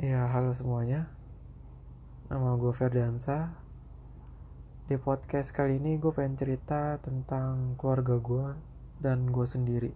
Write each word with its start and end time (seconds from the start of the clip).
Ya, 0.00 0.24
halo 0.32 0.56
semuanya. 0.56 1.12
Nama 2.32 2.56
gue 2.56 2.72
Ferdansa. 2.72 3.52
Di 4.88 4.96
podcast 4.96 5.52
kali 5.52 5.76
ini 5.76 6.00
gue 6.00 6.08
pengen 6.08 6.40
cerita 6.40 6.96
tentang 7.04 7.76
keluarga 7.76 8.16
gue 8.16 8.46
dan 8.96 9.28
gue 9.28 9.44
sendiri. 9.44 9.92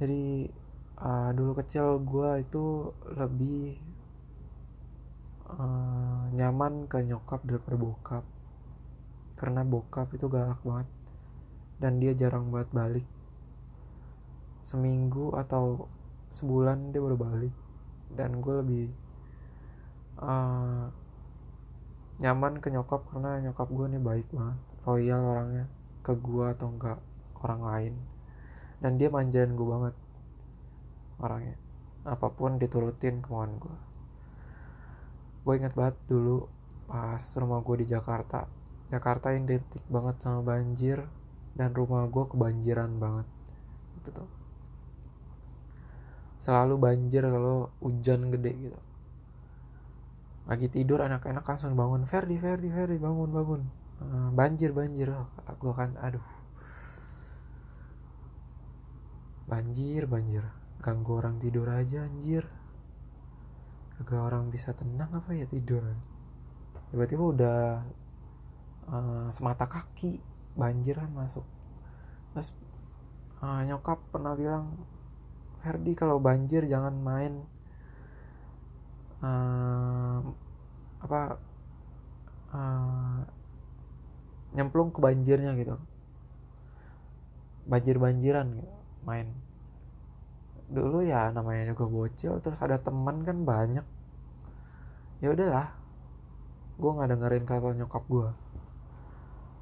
Jadi, 0.00 0.48
uh, 1.04 1.28
dulu 1.36 1.60
kecil 1.60 2.00
gue 2.00 2.48
itu 2.48 2.96
lebih 3.12 3.76
uh, 5.52 6.32
nyaman 6.32 6.88
ke 6.88 7.04
nyokap 7.04 7.44
daripada 7.44 7.76
bokap. 7.76 8.24
Karena 9.36 9.68
bokap 9.68 10.16
itu 10.16 10.32
galak 10.32 10.64
banget. 10.64 10.88
Dan 11.76 12.00
dia 12.00 12.16
jarang 12.16 12.48
buat 12.48 12.72
balik. 12.72 13.04
Seminggu 14.64 15.36
atau 15.36 15.99
sebulan 16.30 16.94
dia 16.94 17.00
baru 17.02 17.16
balik. 17.18 17.54
Dan 18.10 18.42
gue 18.42 18.54
lebih 18.62 18.84
uh, 20.18 20.90
nyaman 22.18 22.58
ke 22.58 22.68
nyokap 22.74 23.06
karena 23.10 23.38
nyokap 23.44 23.68
gue 23.70 23.86
nih 23.96 24.02
baik 24.02 24.28
banget 24.34 24.58
royal 24.84 25.22
orangnya 25.24 25.66
ke 26.00 26.12
gue 26.16 26.44
atau 26.50 26.68
enggak 26.72 26.98
orang 27.42 27.62
lain. 27.62 27.94
Dan 28.80 28.96
dia 28.96 29.12
manjain 29.12 29.52
gue 29.54 29.66
banget 29.68 29.94
orangnya. 31.20 31.56
Apa 32.08 32.32
pun 32.32 32.56
diturutin 32.56 33.20
kemauan 33.20 33.60
gue 33.60 33.90
gue 35.40 35.54
inget 35.56 35.72
banget 35.72 35.96
dulu 36.04 36.44
pas 36.84 37.22
rumah 37.40 37.64
gue 37.64 37.76
di 37.80 37.86
Jakarta. 37.88 38.44
Jakarta 38.92 39.32
yang 39.32 39.46
identik 39.46 39.82
banget 39.88 40.20
sama 40.20 40.44
banjir 40.44 41.06
dan 41.56 41.72
rumah 41.72 42.04
gue 42.10 42.24
kebanjiran 42.28 42.98
banget. 43.00 43.26
Itu 44.02 44.08
tuh 44.12 44.28
selalu 46.40 46.74
banjir 46.80 47.22
kalau 47.22 47.68
hujan 47.84 48.32
gede 48.32 48.52
gitu. 48.56 48.80
Lagi 50.48 50.66
tidur 50.72 51.04
anak-anak 51.04 51.44
langsung 51.46 51.76
bangun 51.76 52.08
Ferdi 52.08 52.40
Ferdi 52.40 52.72
Ferdi 52.72 52.96
bangun 52.96 53.30
bangun. 53.30 53.62
Banjir 54.32 54.72
banjir. 54.72 55.12
Oh, 55.12 55.28
gue 55.60 55.72
kan 55.76 55.94
aduh. 56.00 56.24
Banjir 59.46 60.08
banjir. 60.08 60.42
Ganggu 60.80 61.20
orang 61.20 61.36
tidur 61.36 61.68
aja 61.68 62.08
anjir. 62.08 62.48
Agak 64.00 64.32
orang 64.32 64.48
bisa 64.48 64.72
tenang 64.72 65.12
apa 65.12 65.36
ya 65.36 65.44
tidur 65.44 65.84
tiba-tiba 66.90 67.22
udah 67.22 67.58
uh, 68.90 69.28
semata 69.30 69.70
kaki 69.70 70.18
banjir 70.58 70.98
kan 70.98 71.10
masuk. 71.14 71.46
Terus 72.34 72.54
uh, 73.42 73.62
nyokap 73.62 74.02
pernah 74.10 74.34
bilang 74.34 74.74
Ferdi 75.60 75.92
kalau 75.92 76.16
banjir 76.16 76.64
jangan 76.64 76.96
main 76.96 77.44
uh, 79.20 80.24
apa 81.00 81.20
uh, 82.52 83.20
nyemplung 84.56 84.90
ke 84.90 84.98
banjirnya 84.98 85.52
gitu. 85.60 85.76
Banjir-banjiran 87.68 88.46
gitu, 88.56 88.72
main. 89.04 89.28
Dulu 90.72 91.04
ya 91.04 91.28
namanya 91.30 91.70
juga 91.70 91.84
bocil 91.86 92.40
terus 92.40 92.58
ada 92.64 92.80
teman 92.80 93.22
kan 93.22 93.44
banyak. 93.44 93.84
Ya 95.20 95.28
udahlah 95.30 95.76
gue 96.80 96.90
nggak 96.96 97.10
dengerin 97.12 97.44
kata 97.44 97.76
nyokap 97.76 98.04
gue 98.08 98.32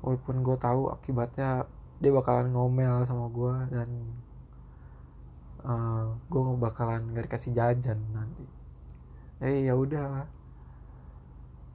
walaupun 0.06 0.46
gue 0.46 0.56
tahu 0.62 0.94
akibatnya 0.94 1.66
dia 1.98 2.14
bakalan 2.14 2.54
ngomel 2.54 3.02
sama 3.02 3.26
gue 3.26 3.54
dan 3.74 3.90
uh, 5.68 5.72
eh, 5.72 6.04
gue 6.32 6.42
bakalan 6.56 7.12
gak 7.12 7.28
dikasih 7.28 7.52
jajan 7.52 8.00
nanti. 8.16 8.46
Eh 9.44 9.68
ya 9.68 9.76
udah 9.76 10.24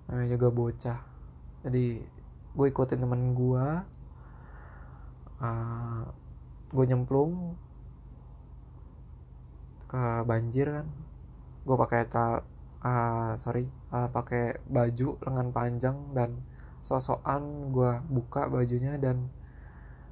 namanya 0.10 0.28
juga 0.36 0.50
bocah. 0.50 1.00
Jadi 1.64 2.02
gue 2.54 2.68
ikutin 2.70 3.00
temen 3.00 3.38
gue 3.38 3.66
uh, 5.40 6.04
gue 6.74 6.86
nyemplung. 6.90 7.56
Ke 9.88 10.26
banjir 10.26 10.68
kan. 10.82 10.88
Gue 11.64 11.76
pakai 11.78 12.10
ta 12.10 12.42
uh, 12.84 13.34
sorry 13.40 13.70
uh, 13.94 14.10
pakai 14.12 14.60
baju 14.68 15.22
lengan 15.24 15.50
panjang 15.56 15.98
dan 16.12 16.44
sosokan 16.84 17.72
gue 17.72 17.92
buka 18.12 18.52
bajunya 18.52 19.00
dan 19.00 19.32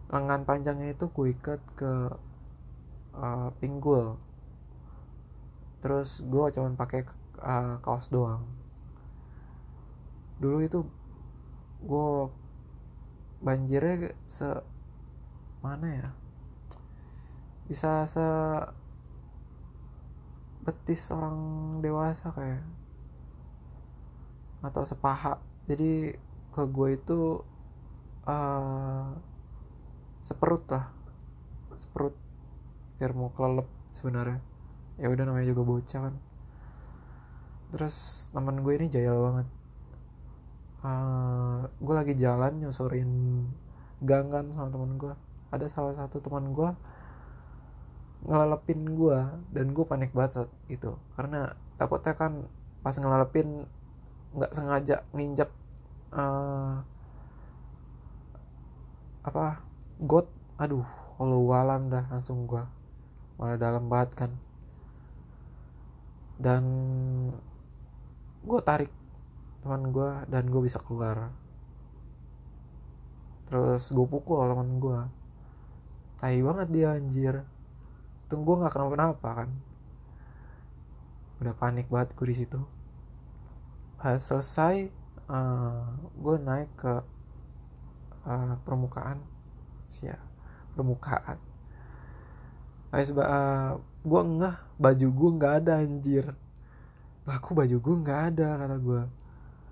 lengan 0.07 0.47
panjangnya 0.47 0.95
itu 0.95 1.11
gue 1.11 1.35
ikat 1.35 1.59
ke 1.75 2.15
uh, 3.15 3.49
pinggul. 3.59 4.19
Terus 5.81 6.21
gue 6.21 6.45
cuman 6.53 6.77
pakai 6.77 7.03
uh, 7.41 7.81
kaos 7.81 8.07
doang. 8.13 8.45
Dulu 10.37 10.57
itu 10.61 10.85
gue 11.81 12.11
banjirnya 13.41 14.13
se 14.29 14.49
mana 15.65 15.87
ya? 15.89 16.09
Bisa 17.65 18.05
se 18.05 18.25
betis 20.61 21.09
orang 21.09 21.37
dewasa 21.81 22.29
kayak. 22.29 22.61
Atau 24.61 24.85
sepaha. 24.85 25.41
Jadi 25.65 26.13
ke 26.53 26.63
gue 26.69 26.89
itu 26.93 27.41
uh, 28.29 29.09
seperut 30.21 30.65
lah. 30.69 30.93
Seperut 31.73 32.13
biar 33.01 33.17
mau 33.17 33.33
kelelep 33.33 33.65
sebenarnya. 33.89 34.37
Ya 35.01 35.09
udah 35.09 35.25
namanya 35.25 35.49
juga 35.49 35.65
bocah 35.65 36.01
kan. 36.05 36.15
Terus 37.73 38.29
teman 38.29 38.61
gue 38.61 38.77
ini 38.77 38.93
jayal 38.93 39.17
banget. 39.17 39.47
Uh, 40.85 40.85
eh, 40.85 41.59
gue 41.81 41.95
lagi 41.97 42.13
jalan 42.13 42.61
nyusurin 42.61 43.09
gang 44.05 44.29
kan 44.29 44.53
sama 44.53 44.69
teman 44.69 45.01
gue. 45.01 45.17
Ada 45.49 45.65
salah 45.65 45.97
satu 45.97 46.21
teman 46.21 46.53
gue 46.53 46.69
ngelelepin 48.21 48.85
gue 48.85 49.19
dan 49.49 49.73
gue 49.73 49.85
panik 49.89 50.13
banget 50.13 50.45
saat 50.45 50.51
itu. 50.69 50.93
Karena 51.17 51.57
takutnya 51.81 52.13
kan 52.13 52.45
pas 52.85 52.93
ngelelepin 52.93 53.65
nggak 54.37 54.53
sengaja 54.53 55.09
nginjek 55.17 55.49
uh, 56.13 56.85
apa 59.25 59.65
got. 60.05 60.29
Aduh 60.61 60.85
kalau 61.17 61.49
walam 61.49 61.89
dah 61.89 62.05
langsung 62.13 62.45
gue 62.45 62.61
malah 63.35 63.59
dalam 63.59 63.85
banget 63.91 64.11
kan. 64.15 64.31
Dan 66.41 66.63
gue 68.41 68.59
tarik 68.65 68.91
teman 69.61 69.93
gue 69.93 70.09
dan 70.27 70.49
gue 70.49 70.61
bisa 70.63 70.81
keluar. 70.81 71.29
Terus 73.51 73.93
gue 73.93 74.07
pukul 74.07 74.41
teman 74.47 74.81
gue 74.81 74.99
tai 76.17 76.41
banget 76.41 76.67
dia 76.73 76.89
anjir. 76.97 77.35
Tunggu 78.31 78.57
nggak 78.57 78.73
kenapa 78.73 78.91
kenapa 78.95 79.29
kan. 79.43 79.49
Udah 81.43 81.53
panik 81.57 81.89
banget 81.91 82.17
gue 82.17 82.27
di 82.29 82.35
situ. 82.37 82.59
Pas 84.01 84.17
selesai 84.17 84.89
uh, 85.29 85.35
eh, 85.37 85.81
gue 86.17 86.35
naik 86.41 86.69
ke 86.77 86.93
uh, 88.25 88.55
permukaan. 88.65 89.21
Sih 89.91 90.09
ya 90.09 90.17
permukaan 90.71 91.50
Ais 92.91 93.09
uh, 93.11 93.19
eh, 93.23 93.71
gue 94.03 94.21
ngeh 94.21 94.55
baju 94.79 95.07
gue 95.07 95.29
nggak 95.39 95.53
ada 95.63 95.73
anjir. 95.79 96.25
Lah 97.27 97.35
aku 97.39 97.55
baju 97.55 97.75
gue 97.79 97.95
nggak 98.03 98.19
ada 98.35 98.47
kata 98.59 98.77
gue 98.79 99.01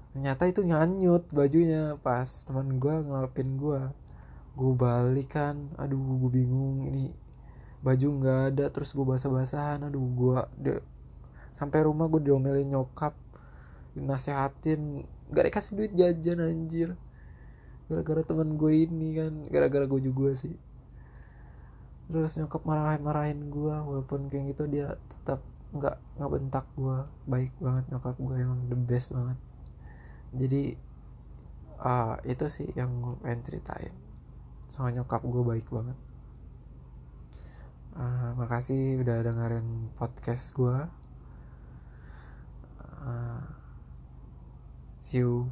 ternyata 0.09 0.43
itu 0.49 0.61
nyanyut 0.65 1.29
bajunya 1.29 1.93
pas 2.01 2.25
teman 2.43 2.81
gue 2.81 2.91
ngelapin 2.91 3.61
gue 3.61 3.81
gue 4.57 4.71
balik 4.73 5.37
kan 5.37 5.69
aduh 5.77 5.95
gue 5.95 6.31
bingung 6.43 6.89
ini 6.89 7.13
baju 7.85 8.07
nggak 8.17 8.39
ada 8.51 8.65
terus 8.73 8.91
gue 8.97 9.05
basah-basahan 9.05 9.85
aduh 9.85 10.01
gue 10.01 10.39
de 10.59 10.73
sampai 11.53 11.85
rumah 11.85 12.09
gue 12.09 12.25
diomelin 12.25 12.67
nyokap 12.73 13.13
nasehatin 13.95 15.05
gak 15.29 15.45
dikasih 15.49 15.73
duit 15.77 15.91
jajan 15.93 16.39
anjir. 16.41 16.89
Gara-gara 17.89 18.21
teman 18.21 18.53
gue 18.53 18.85
ini 18.85 19.17
kan 19.17 19.33
gara-gara 19.49 19.85
gue 19.89 20.01
juga 20.01 20.33
sih 20.37 20.53
terus 22.09 22.35
nyokap 22.41 22.65
marahin 22.65 23.01
marahin 23.05 23.39
gue 23.53 23.75
walaupun 23.75 24.27
kayak 24.33 24.57
gitu 24.57 24.63
dia 24.65 24.97
tetap 25.09 25.45
nggak 25.69 25.97
nggak 26.17 26.31
bentak 26.33 26.65
gue 26.73 26.97
baik 27.29 27.53
banget 27.61 27.85
nyokap 27.93 28.15
gue 28.17 28.35
yang 28.41 28.53
the 28.67 28.77
best 28.77 29.13
banget. 29.13 29.37
Jadi 30.33 30.63
uh, 31.81 32.15
itu 32.25 32.45
sih 32.49 32.67
yang 32.73 32.89
gue 33.05 33.15
pengen 33.21 33.45
ceritain. 33.45 33.93
Soal 34.69 34.93
nyokap 34.97 35.21
gue 35.21 35.43
baik 35.45 35.69
banget. 35.69 35.97
Uh, 37.93 38.31
makasih 38.37 39.01
udah 39.01 39.25
dengerin 39.25 39.91
podcast 39.97 40.55
gue 40.55 40.87
uh, 43.05 43.43
see 45.01 45.19
you 45.23 45.47